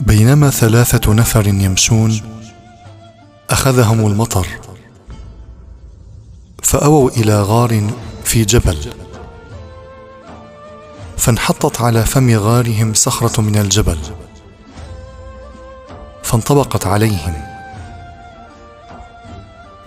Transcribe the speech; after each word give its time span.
بينما 0.00 0.50
ثلاثة 0.50 1.12
نفر 1.12 1.46
يمشون 1.46 2.20
أخذهم 3.50 4.06
المطر 4.06 4.46
فأووا 6.62 7.10
إلى 7.10 7.42
غار 7.42 7.90
في 8.24 8.44
جبل 8.44 8.78
فانحطت 11.16 11.80
على 11.80 12.04
فم 12.04 12.38
غارهم 12.38 12.94
صخرة 12.94 13.40
من 13.40 13.56
الجبل 13.56 13.98
فانطبقت 16.22 16.86
عليهم. 16.86 17.34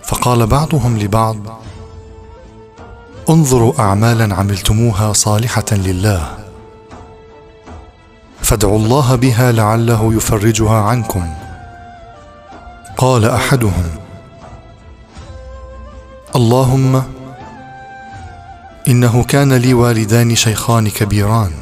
فقال 0.02 0.46
بعضهم 0.46 0.98
لبعض 0.98 1.36
انظروا 3.30 3.80
اعمالا 3.80 4.34
عملتموها 4.34 5.12
صالحة 5.12 5.64
لله. 5.72 6.43
فادعوا 8.44 8.78
الله 8.78 9.14
بها 9.14 9.52
لعله 9.52 10.14
يفرجها 10.14 10.80
عنكم. 10.80 11.34
قال 12.96 13.24
أحدهم 13.24 13.90
اللهم 16.36 17.02
إنه 18.88 19.24
كان 19.24 19.52
لي 19.52 19.74
والدان 19.74 20.34
شيخان 20.34 20.88
كبيران 20.88 21.52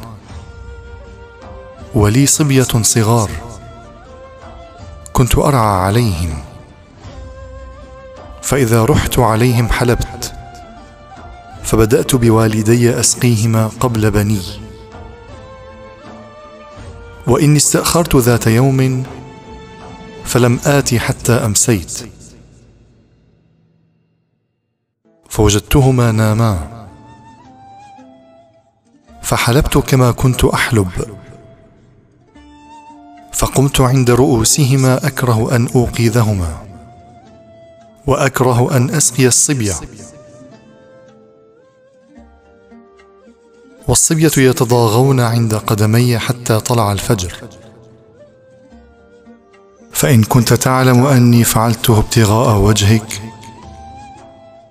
ولي 1.95 2.25
صبية 2.25 2.81
صغار 2.81 3.29
كنت 5.13 5.37
أرعى 5.37 5.77
عليهم 5.85 6.43
فإذا 8.41 8.85
رحت 8.85 9.19
عليهم 9.19 9.69
حلبت 9.69 10.33
فبدأت 11.63 12.15
بوالدي 12.15 12.99
أسقيهما 12.99 13.67
قبل 13.79 14.11
بني 14.11 14.62
وإني 17.27 17.57
استأخرت 17.57 18.15
ذات 18.15 18.47
يوم 18.47 19.03
فلم 20.25 20.59
ات 20.65 20.95
حتى 20.95 21.33
أمسيت. 21.33 22.09
فوجدتهما 25.29 26.11
ناما. 26.11 26.87
فحلبت 29.21 29.77
كما 29.77 30.11
كنت 30.11 30.45
أحلب. 30.45 30.89
فقمت 33.33 33.81
عند 33.81 34.11
رؤوسهما 34.11 35.07
أكره 35.07 35.55
أن 35.55 35.67
اوقظهما 35.75 36.57
وأكره 38.07 38.77
أن 38.77 38.89
أسقي 38.89 39.27
الصبية. 39.27 39.73
والصبيه 44.03 44.49
يتضاغون 44.49 45.19
عند 45.19 45.55
قدمي 45.55 46.19
حتى 46.19 46.59
طلع 46.59 46.91
الفجر. 46.91 47.33
فإن 49.91 50.23
كنت 50.23 50.53
تعلم 50.53 51.05
أني 51.05 51.43
فعلته 51.43 51.99
ابتغاء 51.99 52.57
وجهك 52.57 53.21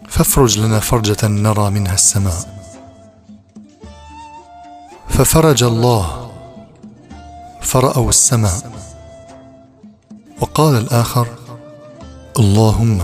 فافرج 0.09 0.59
لنا 0.59 0.81
فرجة 0.81 1.27
نرى 1.29 1.71
منها 1.71 1.95
السماء. 1.95 2.63
ففرج 5.09 5.63
الله 5.63 6.31
فرأوا 7.61 8.09
السماء. 8.09 8.73
وقال 10.41 10.75
الآخر 10.79 11.29
اللهم 12.39 13.03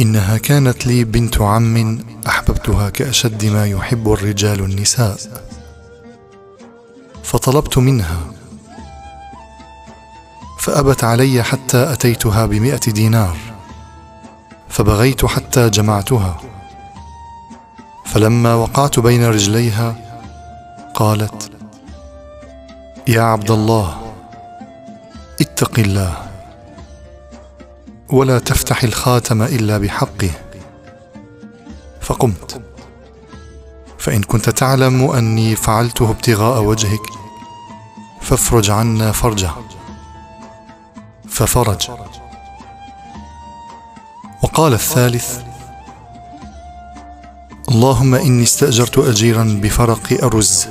إنها 0.00 0.38
كانت 0.38 0.86
لي 0.86 1.04
بنت 1.04 1.40
عم 1.40 1.98
احببتها 2.64 2.90
كأشد 2.90 3.44
ما 3.44 3.66
يحب 3.66 4.12
الرجال 4.12 4.60
النساء. 4.60 5.16
فطلبت 7.22 7.78
منها. 7.78 8.20
فأبت 10.60 11.04
علي 11.04 11.42
حتى 11.42 11.92
أتيتها 11.92 12.46
بمائه 12.46 12.92
دينار. 12.92 13.36
فبغيت 14.68 15.24
حتى 15.24 15.70
جمعتها. 15.70 16.40
فلما 18.06 18.54
وقعت 18.54 18.98
بين 19.00 19.24
رجليها 19.24 19.96
قالت 20.94 21.50
يا 23.08 23.22
عبد 23.22 23.50
الله 23.50 24.14
اتق 25.40 25.78
الله 25.78 26.16
ولا 28.08 28.38
تفتح 28.38 28.84
الخاتم 28.84 29.42
إلا 29.42 29.78
بحقه. 29.78 30.30
فقمت. 32.00 32.63
فإن 34.04 34.22
كنت 34.22 34.50
تعلم 34.50 35.10
أني 35.10 35.56
فعلته 35.56 36.10
ابتغاء 36.10 36.62
وجهك 36.62 37.00
فافرج 38.20 38.70
عنا 38.70 39.12
فرجه. 39.12 39.50
ففرج. 41.28 41.90
وقال 44.42 44.72
الثالث 44.72 45.38
اللهم 47.68 48.14
إني 48.14 48.42
استأجرت 48.42 48.98
اجيرا 48.98 49.60
بفرق 49.62 50.24
أرز. 50.24 50.66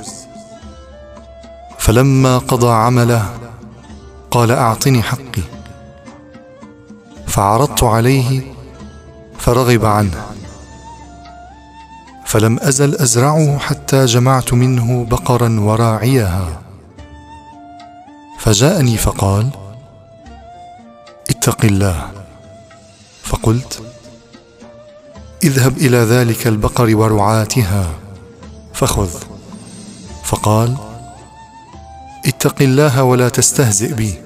فلما 1.79 2.37
قضى 2.37 2.71
عمله 2.71 3.33
قال 4.31 4.51
أعطني 4.51 5.03
حقي. 5.03 5.43
فعرضت 7.27 7.83
عليه 7.83 8.41
فرغب 9.37 9.85
عنه. 9.85 10.32
فلم 12.33 12.59
أزل 12.59 12.95
أزرعه 12.95 13.57
حتى 13.57 14.05
جمعت 14.05 14.53
منه 14.53 15.05
بقرا 15.05 15.59
وراعيها. 15.59 16.61
فجاءني 18.39 18.97
فقال 18.97 19.49
اتق 21.29 21.65
الله. 21.65 22.11
فقلت 23.23 23.81
اذهب 25.43 25.77
إلى 25.77 25.97
ذلك 25.97 26.47
البقر 26.47 26.95
ورعاتها 26.95 27.89
فخذ. 28.73 29.09
فقال 30.23 30.77
اتق 32.25 32.61
الله 32.61 33.03
ولا 33.03 33.29
تستهزئ 33.29 33.93
بي. 33.93 34.21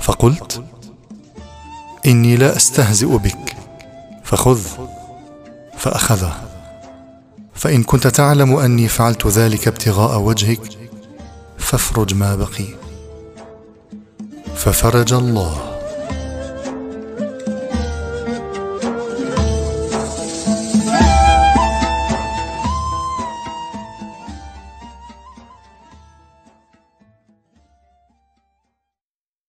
فقلت 0.00 0.64
إني 2.06 2.36
لا 2.36 2.56
أستهزئ 2.56 3.18
بك. 3.18 3.56
فخذ. 4.24 4.66
فأخذه. 5.78 6.45
فإن 7.56 7.82
كنت 7.82 8.06
تعلم 8.06 8.56
أني 8.56 8.88
فعلت 8.88 9.26
ذلك 9.26 9.68
ابتغاء 9.68 10.20
وجهك 10.20 10.60
فافرج 11.58 12.14
ما 12.14 12.36
بقي. 12.36 12.66
ففرج 14.56 15.12
الله. 15.12 15.65